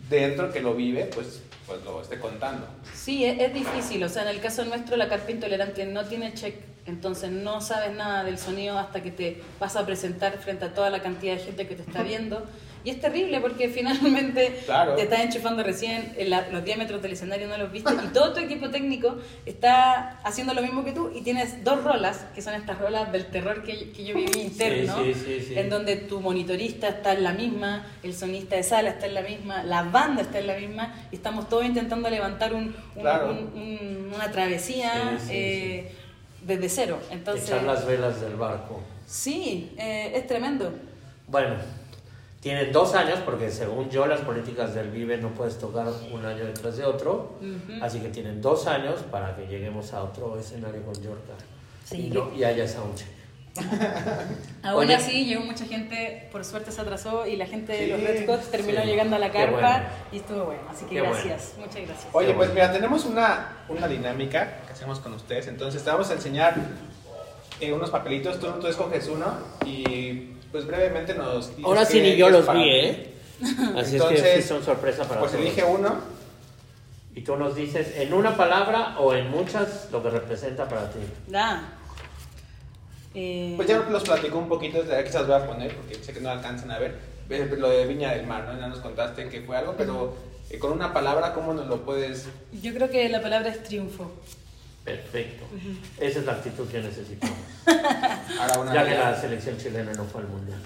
[0.09, 2.69] dentro que lo vive, pues, pues lo esté contando.
[2.95, 4.05] Sí, es, es difícil.
[4.05, 6.55] O sea, en el caso nuestro, la carpa intolerante no tiene check.
[6.87, 10.89] Entonces no sabes nada del sonido hasta que te vas a presentar frente a toda
[10.89, 12.47] la cantidad de gente que te está viendo.
[12.85, 14.95] Y es terrible porque finalmente Claro.
[14.97, 18.41] te estás enchufando recién, la- los diámetros del escenario no los viste y todo tu
[18.41, 19.17] equipo técnico
[19.47, 23.27] está haciendo lo mismo que tú y tienes dos rolas, que son estas rolas del
[23.27, 25.59] terror que, que yo viví interno, sí, sí, sí.
[25.59, 29.23] en donde tu monitorista está en la misma, el sonista de sala está en la
[29.23, 33.31] misma, la banda está en la misma y estamos todos intentando levantar un, un- Claro.
[33.31, 35.93] un- un- una travesía Sí, sí, eh,
[36.45, 36.99] desde cero.
[37.11, 38.81] Entonces, Echar las velas del barco.
[39.07, 40.73] sí, eh, es tremendo.
[41.29, 41.55] Bueno,
[42.43, 46.45] tienen dos años porque según yo las políticas del Vive no puedes tocar un año
[46.45, 47.39] detrás de otro.
[47.81, 51.35] Así que tienen dos años para que lleguemos a otro escenario con Yorka.
[51.85, 52.09] Sí.
[52.09, 53.07] Y, no- y haya soundcheck.
[54.63, 54.95] Aún Oye.
[54.95, 58.51] así, llegó mucha gente, por suerte se atrasó y la gente de los Red Hot
[58.51, 58.87] terminó sí.
[58.87, 59.85] llegando a la carpa bueno.
[60.11, 60.63] y estuvo bueno.
[60.71, 61.15] Así que Qué bueno.
[61.15, 62.07] gracias, muchas gracias.
[62.13, 65.47] Oye, pues mira, tenemos una, una dinámica que hacemos con ustedes.
[65.49, 66.55] Entonces, te vamos a enseñar
[67.61, 68.41] eh, unos papelitos.
[68.41, 69.27] Tú, tú escoges uno
[69.67, 72.69] y, pues, brevemente nos Ahora sí ni yo los vi.
[72.69, 73.13] ¿eh?
[73.77, 75.45] Así es que Entonces, son sorpresa para Pues todos.
[75.45, 75.97] elige uno.
[77.15, 81.01] Y tú nos dices en una palabra o en muchas lo que representa para ti.
[81.29, 81.63] Da.
[83.15, 85.97] Eh, Pues ya los platico un poquito, de aquí se las voy a poner porque
[85.97, 86.97] sé que no alcanzan a ver.
[87.59, 88.59] Lo de Viña del Mar, ¿no?
[88.59, 90.15] Ya nos contaste que fue algo, pero
[90.51, 92.27] eh, con una palabra, ¿cómo nos lo puedes...?
[92.63, 94.11] Yo creo que la palabra es triunfo.
[94.85, 95.45] Perfecto.
[95.99, 97.37] Esa es la actitud que necesitamos.
[98.41, 100.59] Ahora una ya que la selección chilena no fue al mundial.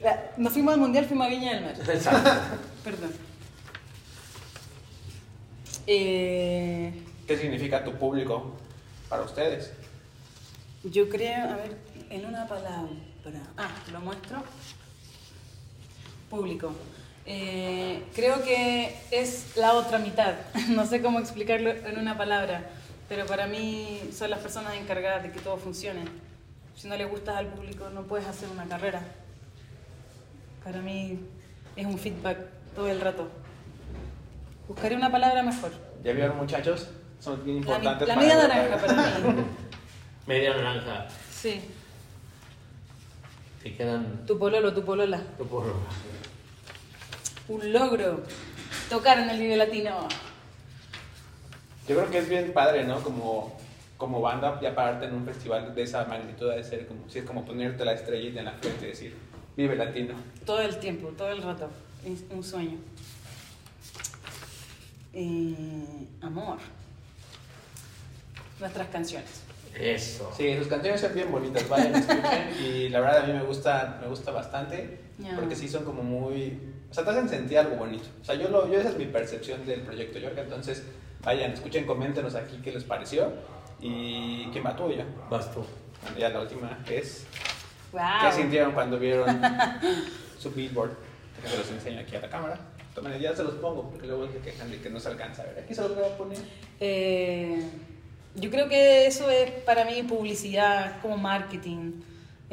[0.00, 1.74] La- Nos fuimos al mundial, fuimos a Viña del Mar.
[1.78, 2.30] Exacto.
[2.84, 3.12] Perdón.
[5.86, 6.92] Eh,
[7.26, 8.52] ¿Qué significa tu público
[9.08, 9.72] para ustedes?
[10.84, 11.76] yo creo, a ver,
[12.10, 12.90] en una palabra.
[13.56, 14.42] Ah, lo muestro.
[16.28, 16.72] Público.
[17.24, 20.34] Eh, creo que es la otra mitad.
[20.70, 22.68] No sé cómo explicarlo en una palabra,
[23.12, 26.02] pero para mí son las personas encargadas de que todo funcione.
[26.74, 29.02] Si no le gustas al público, no puedes hacer una carrera.
[30.64, 31.20] Para mí
[31.76, 32.38] es un feedback
[32.74, 33.28] todo el rato.
[34.66, 35.72] Buscaré una palabra mejor.
[36.02, 36.88] ¿Ya vieron, muchachos?
[37.20, 39.44] Son bien La, importantes la para media naranja para mí.
[40.26, 41.06] Media naranja.
[41.30, 41.60] Sí.
[43.62, 45.20] Te quedan Tu pololo, tu polola.
[45.36, 45.74] tu porro.
[47.48, 48.22] Un logro.
[48.88, 50.08] Tocar en el Vive Latino.
[51.88, 53.02] Yo creo que es bien padre, ¿no?
[53.02, 53.56] Como,
[53.96, 57.24] como banda, ya pararte en un festival de esa magnitud, de ser como, sí, es
[57.24, 59.16] como ponerte la estrellita en la frente y decir,
[59.56, 60.14] vive latino.
[60.44, 61.68] Todo el tiempo, todo el rato.
[62.04, 62.78] Es un sueño.
[65.12, 66.58] Eh, amor.
[68.60, 69.42] Nuestras canciones.
[69.78, 70.30] Eso.
[70.36, 72.22] Sí, sus canciones son bien bonitas, vayan, escuchen.
[72.62, 75.34] Y la verdad a mí me gusta, me gusta bastante, Ya.
[75.34, 76.58] porque sí son como muy...
[76.90, 78.04] O sea, te hacen sentir algo bonito.
[78.20, 80.42] O sea, yo, lo, yo esa es mi percepción del proyecto Yorka.
[80.42, 80.82] Entonces,
[81.24, 83.32] vayan, escuchen, coméntenos aquí qué les pareció.
[83.80, 85.04] Y quién va tuyo.
[85.28, 85.64] Vas tú.
[86.18, 87.26] Ya la última es.
[87.92, 88.02] Wow.
[88.22, 89.40] ¿Qué sintieron cuando vieron
[90.38, 90.92] su billboard?
[91.44, 92.58] Se los enseño aquí a la cámara.
[92.94, 95.46] Tomen, ya se los pongo porque luego se quejan de que no se alcanza a
[95.46, 95.60] ver.
[95.64, 96.38] Aquí se los voy a poner.
[96.78, 97.68] Eh,
[98.36, 102.02] yo creo que eso es para mí publicidad, como marketing.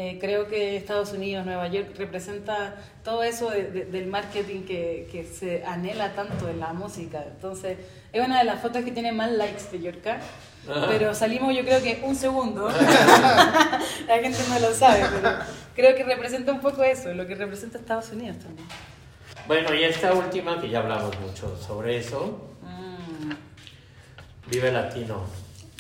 [0.02, 5.10] Eh, creo que Estados Unidos, Nueva York, representa todo eso de- de- del marketing que,
[5.12, 7.22] que se anhela tanto en la música.
[7.28, 7.78] Entonces,
[8.14, 10.22] es una de las fotos que tiene más likes de Yorka,
[10.70, 10.86] Ajá.
[10.88, 12.70] pero salimos yo creo que un segundo.
[14.08, 15.36] la gente no lo sabe, pero
[15.76, 18.70] creo que representa un poco eso, lo que representa Estados Unidos también.
[19.48, 23.32] Bueno, y esta última, que ya hablamos mucho sobre eso, Mm,
[24.50, 25.26] Vive Latino.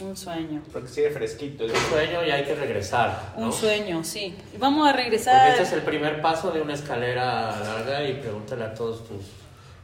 [0.02, 0.62] Un sueño.
[0.72, 1.64] Porque sigue fresquito.
[1.66, 3.34] Un sueño y hay que regresar.
[3.38, 3.46] ¿no?
[3.48, 4.36] Un sueño, sí.
[4.58, 5.50] Vamos a Porque regresar.
[5.50, 9.22] este es el primer paso de una escalera larga y pregúntale a todos tus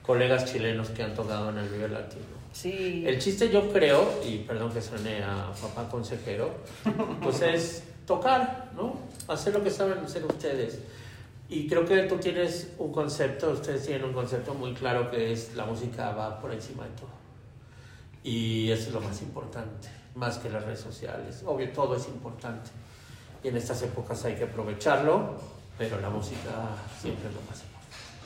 [0.04, 2.36] colegas chilenos que han tocado en el Vive Latino.
[2.54, 3.04] Sí.
[3.06, 6.56] El chiste yo creo, y perdón que suene a papá consejero,
[7.21, 8.97] pues es tocar, ¿no?
[9.28, 10.80] Hacer lo que saben hacer ustedes.
[11.49, 15.54] Y creo que tú tienes un concepto, ustedes tienen un concepto muy claro que es
[15.56, 17.10] la música va por encima de todo.
[18.23, 21.43] Y eso es lo más importante, más que las redes sociales.
[21.45, 22.69] Obvio, todo es importante.
[23.43, 25.36] Y en estas épocas hay que aprovecharlo,
[25.78, 26.51] pero la música
[26.99, 27.75] siempre es lo más importante.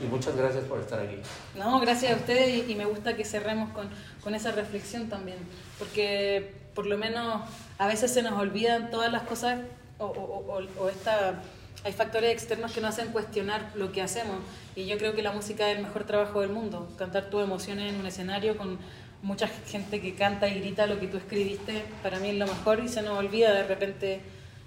[0.02, 1.18] Y muchas gracias por estar aquí.
[1.58, 3.90] No, gracias a ustedes y, y me gusta que cerremos con,
[4.24, 5.38] con esa reflexión también,
[5.78, 7.42] porque por lo menos
[7.78, 9.60] a veces se nos olvidan todas las cosas
[9.98, 11.42] o, o- o- o esta,
[11.84, 14.38] hay factores externos que nos hacen cuestionar lo que hacemos
[14.76, 17.94] y yo creo que la música es el mejor trabajo del mundo, cantar tus emociones
[17.94, 18.80] en un escenario con
[19.22, 22.80] mucha gente que canta y grita lo que tú escribiste, para mí es lo mejor
[22.84, 24.22] y se nos olvida de repente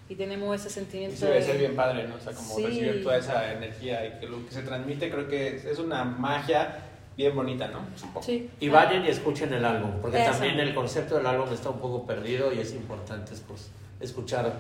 [0.09, 2.17] y tenemos ese Y sentimiento se debe de- ser bien padre, ¿no?
[2.17, 2.67] O sea, como Sí.
[2.67, 6.77] recibir toda esa energía y que lo que se transmite creo que es, una magia
[7.17, 7.81] bien bonita, ¿no?
[8.23, 8.51] Sí.
[8.61, 10.33] Y vayan y escuchen el álbum, porque Eso.
[10.33, 14.53] también el concepto del álbum está un poco perdido y es importante pues, escuchar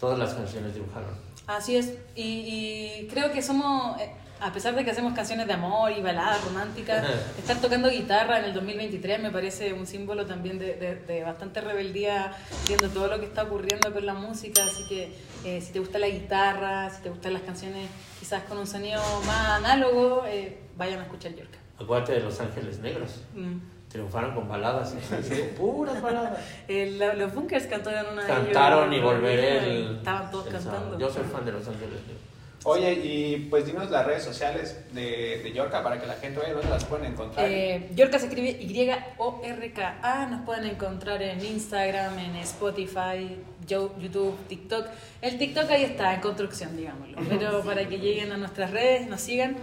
[0.00, 1.14] todas las canciones de un jalón.
[1.46, 5.54] Así es, y, y creo que somos, eh, a pesar de que hacemos canciones de
[5.54, 7.06] amor y baladas románticas,
[7.38, 11.60] estar tocando guitarra en el 2023 me parece un símbolo también de, de- de bastante
[11.62, 12.32] rebeldía,
[12.68, 15.98] viendo todo lo que está ocurriendo con la música, así que eh, si te gusta
[15.98, 21.00] la guitarra, si te gustan las canciones quizás con un sonido más análogo, eh, vayan
[21.00, 21.58] a escuchar Yorka.
[21.80, 23.56] Acuérdate de Los Ángeles Negros, Mm.
[23.88, 25.54] triunfaron con baladas, ¿eh?
[25.56, 26.38] puras baladas.
[26.68, 28.26] La- los Bunkers cantaron una.
[28.26, 29.96] Cantaron y volveré el...
[29.96, 30.78] Estaban todos el cantando.
[30.80, 30.98] sábado.
[30.98, 32.35] Yo soy fan de Los Ángeles Negros.
[32.68, 36.52] Oye, y pues dinos las redes sociales de, de Yorka para que la gente vea
[36.52, 37.46] dónde las pueden encontrar.
[37.48, 40.26] Eh, Yorka se escribe Y-O-R-K-A.
[40.26, 44.86] Nos pueden encontrar en Instagram, en Spotify, Yo- YouTube, TikTok.
[45.22, 47.18] El TikTok ahí está, en construcción, digámoslo.
[47.28, 49.56] Pero para que lleguen a nuestras redes, nos sigan.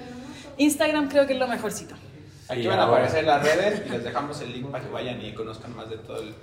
[0.57, 1.95] Instagram creo que es lo mejorcito.
[2.47, 5.19] Aquí Sí, van a aparecer las redes y les dejamos el link para que vayan
[5.25, 6.33] y conozcan más de todo el,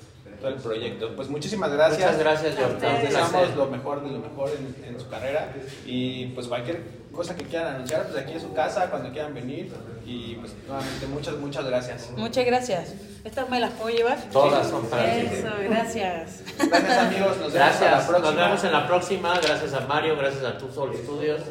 [0.40, 1.14] todo el proyecto.
[1.14, 2.00] Pues muchísimas gracias.
[2.00, 2.92] Muchas gracias, Yorka.
[2.94, 5.53] Les deseamos lo mejor de lo mejor en, en su carrera
[5.87, 9.72] y pues cualquier cosa que quieran anunciar, pues aquí es su casa, cuando quieran venir.
[10.07, 12.11] Y pues nuevamente muchas, muchas gracias.
[12.16, 12.94] Muchas gracias.
[13.22, 14.18] ¿Estas me las puedo llevar?
[14.33, 15.26] Todas son para ti.
[15.31, 16.42] Eso, gracias.
[16.59, 18.31] Gracias amigos, nos vemos Gracias, la próxima.
[18.31, 19.40] nos vemos en la próxima.
[19.40, 21.42] Gracias a Mario, gracias a Tu Sol Studios,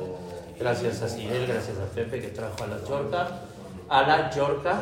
[0.59, 3.27] gracias a Ciel, gracias a Pepe que trajo a la Yorca.
[3.89, 4.81] A la Yorca,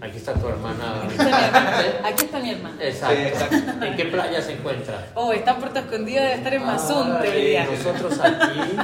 [0.00, 1.02] aquí está tu hermana.
[1.02, 1.82] Aquí está mi hermana.
[2.04, 2.76] Aquí está mi hermana.
[2.80, 3.16] Exacto.
[3.16, 3.84] Sí, exacto.
[3.84, 5.06] ¿En qué playa se encuentra?
[5.14, 7.66] Oh, está en Puerto Escondido, debe estar en Mazunte.
[7.68, 8.76] Nosotros aquí,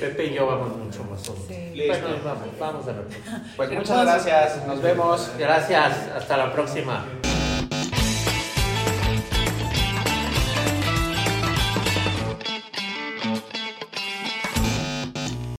[0.00, 1.46] Pepe y yo vamos mucho más o menos.
[1.46, 1.84] Sí.
[1.86, 3.30] Bueno, vamos, vamos a repente.
[3.56, 5.30] Pues muchas gracias, nos vemos.
[5.38, 7.04] Gracias, hasta la próxima.